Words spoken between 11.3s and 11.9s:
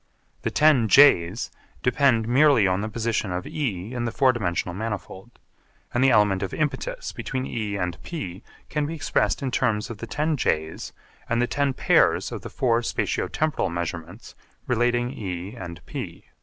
the ten